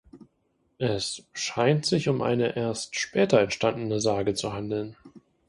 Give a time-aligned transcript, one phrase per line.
[0.79, 4.97] Es scheint sich um eine erst später entstandene Sage zu handeln.